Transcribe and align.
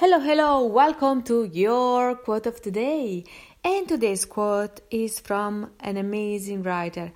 Hello, 0.00 0.18
hello, 0.18 0.64
welcome 0.64 1.22
to 1.24 1.44
your 1.44 2.14
quote 2.14 2.46
of 2.46 2.62
today. 2.62 3.22
And 3.62 3.86
today's 3.86 4.24
quote 4.24 4.80
is 4.90 5.20
from 5.20 5.72
an 5.78 5.98
amazing 5.98 6.62
writer. 6.62 7.12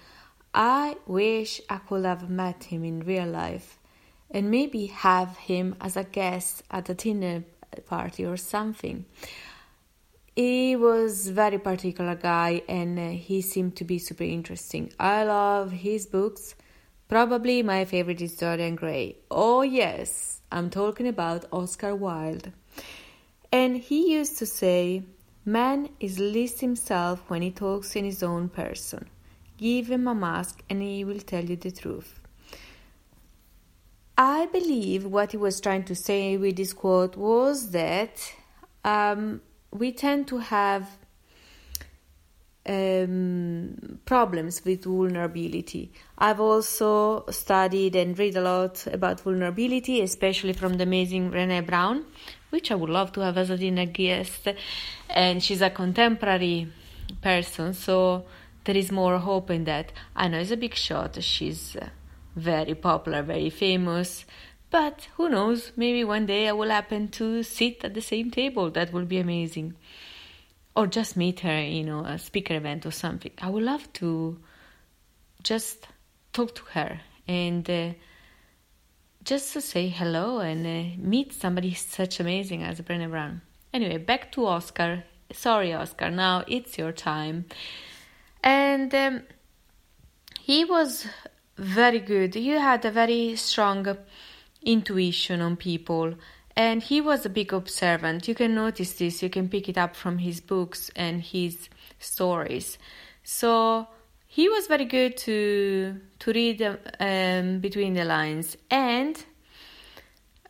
I 0.52 0.96
wish 1.06 1.62
I 1.70 1.78
could 1.78 2.04
have 2.04 2.28
met 2.28 2.64
him 2.64 2.84
in 2.84 3.00
real 3.00 3.26
life 3.26 3.78
and 4.30 4.50
maybe 4.50 4.84
have 4.88 5.34
him 5.38 5.76
as 5.80 5.96
a 5.96 6.04
guest 6.04 6.62
at 6.70 6.90
a 6.90 6.94
dinner 6.94 7.44
party 7.86 8.26
or 8.26 8.36
something. 8.36 9.06
He 10.36 10.76
was 10.76 11.30
very 11.30 11.58
particular 11.58 12.16
guy 12.16 12.60
and 12.68 12.98
he 13.14 13.40
seemed 13.40 13.76
to 13.76 13.84
be 13.84 13.98
super 13.98 14.24
interesting. 14.24 14.92
I 15.00 15.24
love 15.24 15.72
his 15.72 16.04
books. 16.04 16.54
Probably 17.08 17.62
my 17.62 17.86
favorite 17.86 18.20
is 18.20 18.36
Dorian 18.36 18.76
Gray. 18.76 19.16
Oh 19.30 19.62
yes, 19.62 20.42
I'm 20.52 20.68
talking 20.68 21.08
about 21.08 21.46
Oscar 21.50 21.94
Wilde. 21.94 22.52
And 23.52 23.76
he 23.76 24.12
used 24.12 24.38
to 24.38 24.46
say, 24.46 25.04
Man 25.44 25.90
is 26.00 26.18
least 26.18 26.60
himself 26.60 27.22
when 27.28 27.42
he 27.42 27.50
talks 27.50 27.96
in 27.96 28.04
his 28.04 28.22
own 28.22 28.48
person. 28.48 29.08
Give 29.58 29.90
him 29.90 30.08
a 30.08 30.14
mask 30.14 30.62
and 30.70 30.80
he 30.80 31.04
will 31.04 31.20
tell 31.20 31.44
you 31.44 31.56
the 31.56 31.70
truth. 31.70 32.18
I 34.16 34.46
believe 34.46 35.04
what 35.04 35.32
he 35.32 35.36
was 35.36 35.60
trying 35.60 35.84
to 35.84 35.94
say 35.94 36.36
with 36.36 36.56
this 36.56 36.72
quote 36.72 37.16
was 37.16 37.72
that 37.72 38.32
um, 38.84 39.40
we 39.72 39.92
tend 39.92 40.28
to 40.28 40.38
have 40.38 40.96
um, 42.66 43.98
problems 44.04 44.64
with 44.64 44.84
vulnerability. 44.84 45.92
I've 46.18 46.40
also 46.40 47.24
studied 47.30 47.96
and 47.96 48.18
read 48.18 48.36
a 48.36 48.40
lot 48.40 48.86
about 48.86 49.20
vulnerability, 49.20 50.00
especially 50.00 50.52
from 50.52 50.74
the 50.74 50.84
amazing 50.84 51.30
Brené 51.30 51.64
Brown, 51.66 52.04
which 52.50 52.70
I 52.70 52.74
would 52.74 52.90
love 52.90 53.12
to 53.12 53.20
have 53.20 53.36
as 53.36 53.50
a 53.50 53.58
dinner 53.58 53.86
guest. 53.86 54.48
And 55.10 55.42
she's 55.42 55.62
a 55.62 55.70
contemporary 55.70 56.68
person, 57.20 57.74
so 57.74 58.24
there 58.64 58.76
is 58.76 58.90
more 58.90 59.18
hope 59.18 59.50
in 59.50 59.64
that. 59.64 59.92
I 60.16 60.28
know 60.28 60.38
it's 60.38 60.50
a 60.50 60.56
big 60.56 60.74
shot, 60.74 61.22
she's 61.22 61.76
very 62.34 62.74
popular, 62.74 63.22
very 63.22 63.50
famous. 63.50 64.24
But 64.70 65.08
who 65.16 65.28
knows, 65.28 65.70
maybe 65.76 66.02
one 66.02 66.26
day 66.26 66.48
I 66.48 66.52
will 66.52 66.70
happen 66.70 67.08
to 67.08 67.44
sit 67.44 67.84
at 67.84 67.94
the 67.94 68.00
same 68.00 68.32
table. 68.32 68.70
That 68.70 68.92
would 68.92 69.08
be 69.08 69.18
amazing 69.18 69.74
or 70.76 70.86
just 70.86 71.16
meet 71.16 71.40
her, 71.40 71.62
you 71.62 71.84
know, 71.84 72.04
a 72.04 72.18
speaker 72.18 72.54
event 72.54 72.84
or 72.86 72.90
something. 72.90 73.32
I 73.40 73.48
would 73.48 73.62
love 73.62 73.92
to 73.94 74.38
just 75.42 75.86
talk 76.32 76.54
to 76.56 76.62
her 76.72 77.00
and 77.28 77.68
uh, 77.70 77.90
just 79.22 79.52
to 79.52 79.60
say 79.60 79.88
hello 79.88 80.40
and 80.40 80.66
uh, 80.66 80.96
meet 80.98 81.32
somebody 81.32 81.74
such 81.74 82.20
amazing 82.20 82.62
as 82.62 82.80
Brené 82.80 83.08
Brown. 83.08 83.40
Anyway, 83.72 83.98
back 83.98 84.32
to 84.32 84.46
Oscar. 84.46 85.04
Sorry, 85.32 85.72
Oscar. 85.72 86.10
Now 86.10 86.44
it's 86.48 86.76
your 86.76 86.92
time. 86.92 87.46
And 88.42 88.94
um, 88.94 89.22
he 90.40 90.64
was 90.64 91.06
very 91.56 92.00
good. 92.00 92.34
He 92.34 92.48
had 92.48 92.84
a 92.84 92.90
very 92.90 93.36
strong 93.36 93.96
intuition 94.62 95.40
on 95.40 95.56
people 95.56 96.14
and 96.56 96.82
he 96.82 97.00
was 97.00 97.26
a 97.26 97.30
big 97.30 97.52
observant. 97.52 98.28
You 98.28 98.34
can 98.34 98.54
notice 98.54 98.94
this, 98.94 99.22
you 99.22 99.30
can 99.30 99.48
pick 99.48 99.68
it 99.68 99.78
up 99.78 99.96
from 99.96 100.18
his 100.18 100.40
books 100.40 100.90
and 100.94 101.20
his 101.20 101.68
stories. 101.98 102.78
So 103.22 103.88
he 104.26 104.48
was 104.48 104.66
very 104.66 104.84
good 104.84 105.16
to 105.16 106.00
to 106.18 106.32
read 106.32 106.62
um, 107.00 107.60
between 107.60 107.94
the 107.94 108.04
lines 108.04 108.56
and 108.70 109.24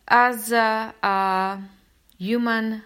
as 0.09 0.53
a, 0.53 0.95
a 1.03 1.59
human 2.19 2.83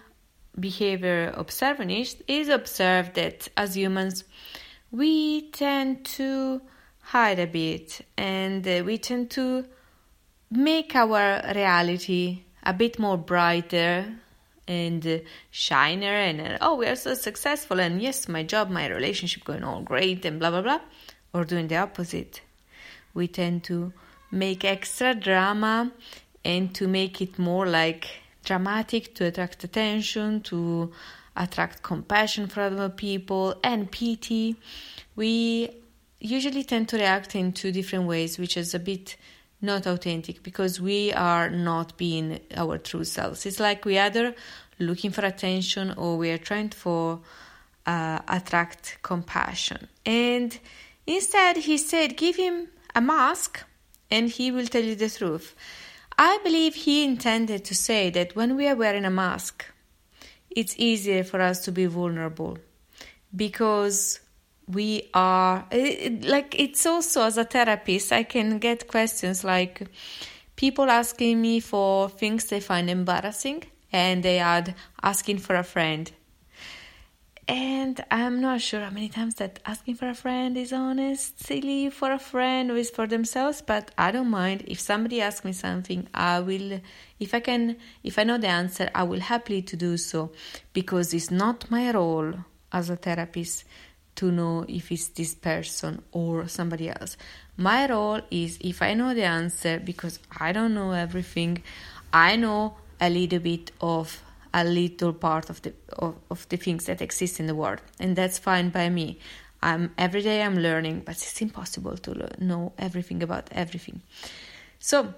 behavior 0.59 1.33
observanist 1.37 2.21
is 2.27 2.49
observed 2.49 3.15
that 3.15 3.47
as 3.55 3.77
humans 3.77 4.23
we 4.91 5.49
tend 5.51 6.03
to 6.03 6.61
hide 7.01 7.39
a 7.39 7.47
bit 7.47 8.01
and 8.17 8.67
uh, 8.67 8.83
we 8.85 8.97
tend 8.97 9.29
to 9.29 9.65
make 10.51 10.95
our 10.95 11.41
reality 11.55 12.43
a 12.69 12.73
bit 12.73 12.99
more 12.99 13.17
brighter 13.17 14.05
and 14.67 15.05
uh, 15.07 15.17
shiner 15.49 16.15
and 16.27 16.39
uh, 16.39 16.57
oh 16.61 16.75
we 16.75 16.85
are 16.85 16.95
so 16.95 17.15
successful 17.15 17.79
and 17.79 17.99
yes 17.99 18.27
my 18.27 18.43
job 18.43 18.69
my 18.69 18.85
relationship 18.87 19.43
going 19.43 19.63
all 19.63 19.81
great 19.81 20.23
and 20.23 20.39
blah 20.39 20.51
blah 20.51 20.61
blah. 20.61 20.79
Or 21.33 21.45
doing 21.45 21.67
the 21.67 21.77
opposite. 21.77 22.41
We 23.13 23.27
tend 23.27 23.63
to 23.65 23.93
make 24.31 24.65
extra 24.65 25.13
drama 25.13 25.91
and 26.43 26.73
to 26.75 26.87
make 26.87 27.21
it 27.21 27.37
more 27.37 27.67
like 27.67 28.07
dramatic 28.43 29.13
to 29.15 29.25
attract 29.25 29.63
attention 29.63 30.41
to 30.41 30.91
attract 31.35 31.83
compassion 31.83 32.47
for 32.47 32.61
other 32.61 32.89
people 32.89 33.55
and 33.63 33.91
pity. 33.91 34.55
We 35.15 35.71
usually 36.19 36.63
tend 36.63 36.89
to 36.89 36.97
react 36.97 37.35
in 37.35 37.53
two 37.53 37.71
different 37.71 38.05
ways 38.05 38.37
which 38.37 38.57
is 38.57 38.73
a 38.73 38.79
bit 38.79 39.17
not 39.61 39.85
authentic 39.85 40.41
because 40.43 40.79
we 40.79 41.11
are 41.13 41.49
not 41.49 41.97
being 41.97 42.39
our 42.55 42.77
true 42.77 43.03
selves. 43.03 43.45
It's 43.45 43.59
like 43.59 43.85
we 43.85 43.97
are 43.97 44.05
either 44.05 44.35
looking 44.79 45.11
for 45.11 45.25
attention 45.25 45.93
or 45.97 46.17
we 46.17 46.31
are 46.31 46.37
trying 46.37 46.69
to 46.69 47.21
uh, 47.85 48.19
attract 48.27 48.99
compassion. 49.01 49.87
And 50.05 50.57
instead, 51.05 51.57
he 51.57 51.77
said, 51.77 52.17
give 52.17 52.35
him 52.35 52.69
a 52.95 53.01
mask 53.01 53.63
and 54.09 54.29
he 54.29 54.51
will 54.51 54.65
tell 54.67 54.83
you 54.83 54.95
the 54.95 55.09
truth. 55.09 55.55
I 56.17 56.39
believe 56.43 56.75
he 56.75 57.03
intended 57.03 57.63
to 57.65 57.75
say 57.75 58.09
that 58.11 58.35
when 58.35 58.55
we 58.55 58.67
are 58.67 58.75
wearing 58.75 59.05
a 59.05 59.09
mask, 59.09 59.65
it's 60.49 60.75
easier 60.77 61.23
for 61.23 61.41
us 61.41 61.63
to 61.65 61.71
be 61.71 61.85
vulnerable 61.85 62.57
because 63.35 64.19
we 64.71 65.09
are 65.13 65.65
like 66.21 66.55
it's 66.59 66.85
also 66.85 67.23
as 67.23 67.37
a 67.37 67.43
therapist 67.43 68.11
i 68.11 68.21
can 68.21 68.59
get 68.59 68.87
questions 68.87 69.43
like 69.43 69.87
people 70.55 70.89
asking 70.89 71.41
me 71.41 71.59
for 71.59 72.09
things 72.09 72.45
they 72.45 72.59
find 72.59 72.89
embarrassing 72.89 73.63
and 73.91 74.23
they 74.23 74.39
are 74.39 74.65
asking 75.01 75.39
for 75.39 75.55
a 75.55 75.63
friend. 75.63 76.11
And 77.47 78.03
i'm 78.11 78.41
not 78.41 78.61
sure 78.61 78.81
how 78.81 78.91
many 78.91 79.09
times 79.09 79.35
that 79.35 79.57
asking 79.65 79.95
for 79.95 80.07
a 80.07 80.13
friend 80.13 80.55
is 80.55 80.71
honest 80.71 81.43
silly 81.43 81.89
for 81.89 82.11
a 82.11 82.19
friend 82.19 82.69
or 82.69 82.77
is 82.77 82.91
for 82.91 83.07
themselves 83.07 83.63
but 83.63 83.89
i 83.97 84.11
don't 84.11 84.29
mind. 84.29 84.65
If 84.67 84.79
somebody 84.79 85.19
asks 85.19 85.43
me 85.43 85.53
something 85.53 86.07
i 86.13 86.41
will 86.41 86.79
if 87.19 87.33
i 87.33 87.39
can 87.39 87.77
if 88.03 88.19
i 88.19 88.23
know 88.23 88.37
the 88.37 88.49
answer 88.49 88.91
i 88.93 89.01
will 89.01 89.21
happily 89.21 89.63
to 89.63 89.75
do 89.75 89.97
so 89.97 90.31
because 90.73 91.11
it's 91.11 91.31
not 91.31 91.71
my 91.71 91.89
role 91.91 92.35
as 92.71 92.91
a 92.91 92.95
therapist 92.95 93.63
to 94.19 94.31
know 94.31 94.65
if 94.67 94.91
it's 94.91 95.07
this 95.09 95.33
person 95.33 96.01
or 96.11 96.47
somebody 96.49 96.89
else. 96.89 97.15
My 97.55 97.87
role 97.87 98.21
is 98.29 98.57
if 98.61 98.81
I 98.81 98.93
know 98.93 99.13
the 99.13 99.23
answer, 99.23 99.79
because 99.79 100.19
I 100.37 100.51
don't 100.51 100.73
know 100.73 100.91
everything, 100.91 101.63
I 102.11 102.35
know 102.35 102.75
a 102.99 103.09
little 103.09 103.39
bit 103.39 103.71
of 103.79 104.21
a 104.53 104.63
little 104.63 105.13
part 105.13 105.49
of 105.49 105.61
the 105.61 105.73
of, 105.97 106.15
of 106.29 106.49
the 106.49 106.57
things 106.57 106.85
that 106.85 107.01
exist 107.01 107.39
in 107.39 107.47
the 107.47 107.55
world, 107.55 107.81
and 107.99 108.15
that's 108.15 108.37
fine 108.37 108.69
by 108.69 108.89
me. 108.89 109.19
I'm 109.61 109.91
every 109.97 110.21
day 110.21 110.41
I'm 110.41 110.57
learning, 110.57 111.03
but 111.05 111.15
it's 111.15 111.41
impossible 111.41 111.97
to 111.97 112.29
know 112.43 112.73
everything 112.77 113.23
about 113.23 113.47
everything. 113.51 114.01
So, 114.79 115.13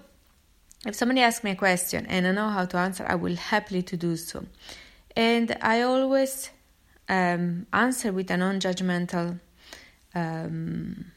if 0.86 0.94
somebody 0.94 1.22
asks 1.22 1.44
me 1.44 1.52
a 1.52 1.56
question 1.56 2.06
and 2.06 2.26
I 2.26 2.32
know 2.32 2.50
how 2.50 2.66
to 2.66 2.76
answer, 2.76 3.04
I 3.08 3.16
will 3.16 3.36
happily 3.36 3.82
to 3.82 3.96
do 3.96 4.16
so. 4.16 4.44
And 5.16 5.56
I 5.60 5.82
always 5.82 6.50
um, 7.12 7.66
answer 7.72 8.10
with 8.10 8.30
a 8.30 8.36
non 8.36 8.58
judgmental 8.58 9.38
um, 10.14 11.12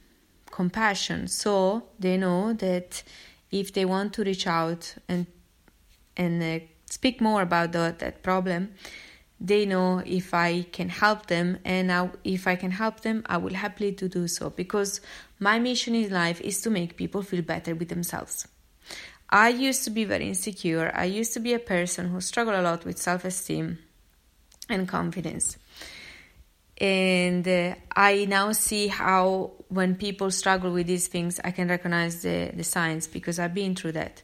compassion. 0.51 1.27
So 1.27 1.83
they 1.97 2.17
know 2.17 2.53
that 2.53 3.01
if 3.49 3.73
they 3.73 3.85
want 3.85 4.13
to 4.13 4.23
reach 4.23 4.45
out 4.45 4.95
and 5.07 5.25
and 6.17 6.43
uh, 6.43 6.65
speak 6.85 7.21
more 7.21 7.41
about 7.41 7.71
the, 7.71 7.95
that 7.99 8.23
problem, 8.23 8.73
they 9.39 9.65
know 9.65 10.01
if 10.05 10.33
I 10.33 10.63
can 10.63 10.89
help 10.89 11.25
them, 11.27 11.59
and 11.65 11.91
I, 11.91 12.09
if 12.23 12.47
I 12.47 12.55
can 12.55 12.71
help 12.71 13.01
them, 13.01 13.23
I 13.25 13.37
will 13.37 13.53
happily 13.53 13.91
to 13.93 14.07
do 14.07 14.27
so 14.27 14.49
because 14.49 15.01
my 15.39 15.59
mission 15.59 15.93
in 15.95 16.09
life 16.11 16.39
is 16.41 16.61
to 16.61 16.69
make 16.69 16.95
people 16.95 17.21
feel 17.21 17.41
better 17.41 17.75
with 17.75 17.89
themselves. 17.89 18.47
I 19.29 19.49
used 19.49 19.83
to 19.85 19.89
be 19.89 20.05
very 20.05 20.27
insecure. 20.27 20.91
I 20.93 21.05
used 21.05 21.33
to 21.33 21.39
be 21.39 21.53
a 21.53 21.59
person 21.59 22.09
who 22.09 22.21
struggled 22.21 22.55
a 22.55 22.61
lot 22.61 22.85
with 22.85 22.97
self 22.97 23.25
esteem 23.25 23.79
and 24.69 24.87
confidence. 24.87 25.57
And 26.77 27.47
uh, 27.47 27.75
i 27.95 28.25
now 28.25 28.51
see 28.51 28.87
how 28.87 29.51
when 29.69 29.95
people 29.95 30.29
struggle 30.29 30.71
with 30.71 30.87
these 30.87 31.07
things 31.07 31.39
i 31.41 31.51
can 31.51 31.69
recognize 31.69 32.21
the, 32.21 32.51
the 32.53 32.65
signs 32.65 33.07
because 33.07 33.39
i've 33.39 33.53
been 33.53 33.75
through 33.75 33.93
that. 33.93 34.21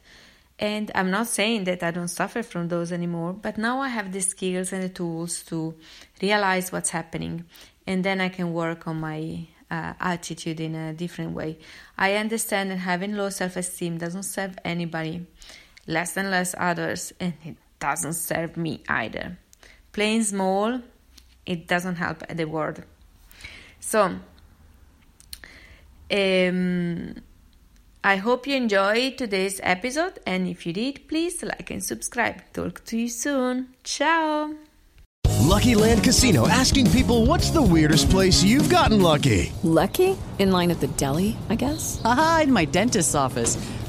And 0.58 0.90
i'm 0.94 1.10
not 1.10 1.28
saying 1.28 1.64
that 1.64 1.82
i 1.82 1.90
don't 1.90 2.08
suffer 2.08 2.42
from 2.42 2.68
those 2.68 2.92
anymore 2.92 3.32
but 3.32 3.56
now 3.56 3.80
i 3.80 3.88
have 3.88 4.12
the 4.12 4.20
skills 4.20 4.70
and 4.70 4.82
the 4.82 4.90
tools 4.90 5.42
to 5.44 5.74
realize 6.20 6.70
what's 6.70 6.90
happening. 6.90 7.46
And 7.86 8.04
then 8.04 8.20
i 8.20 8.28
can 8.28 8.52
work 8.52 8.86
on 8.86 9.00
my 9.00 9.46
uh, 9.70 9.94
attitude 9.98 10.60
in 10.60 10.74
a 10.74 10.92
different 10.92 11.32
way. 11.32 11.58
I 11.96 12.16
understand 12.16 12.70
that 12.70 12.76
having 12.76 13.16
low 13.16 13.30
self-esteem 13.30 13.96
doesn't 13.96 14.24
serve 14.24 14.58
anybody 14.62 15.26
less 15.86 16.16
and 16.18 16.30
less 16.30 16.54
others 16.58 17.12
and 17.18 17.32
it 17.44 17.56
doesn't 17.80 18.12
serve 18.12 18.56
me 18.58 18.82
either. 18.88 19.38
Playing 19.92 20.24
small, 20.24 20.80
it 21.44 21.68
doesn't 21.68 21.96
help 21.96 22.26
the 22.28 22.46
world. 22.46 22.82
So, 23.80 24.16
um, 26.10 27.14
I 28.04 28.16
hope 28.16 28.46
you 28.46 28.56
enjoyed 28.56 29.18
today's 29.18 29.60
episode, 29.62 30.18
and 30.26 30.48
if 30.48 30.66
you 30.66 30.72
did, 30.72 31.08
please 31.08 31.42
like 31.42 31.70
and 31.70 31.84
subscribe. 31.84 32.42
Talk 32.52 32.84
to 32.86 32.98
you 32.98 33.08
soon. 33.08 33.68
Ciao. 33.84 34.54
Lucky 35.40 35.74
Land 35.74 36.02
Casino 36.02 36.48
asking 36.48 36.90
people 36.92 37.26
what's 37.26 37.50
the 37.50 37.60
weirdest 37.60 38.08
place 38.08 38.42
you've 38.42 38.70
gotten 38.70 39.02
lucky? 39.02 39.52
Lucky? 39.62 40.16
In 40.38 40.50
line 40.50 40.70
at 40.70 40.80
the 40.80 40.88
deli, 40.88 41.36
I 41.50 41.56
guess? 41.56 42.00
Aha, 42.04 42.42
in 42.44 42.52
my 42.52 42.64
dentist's 42.64 43.14
office. 43.14 43.56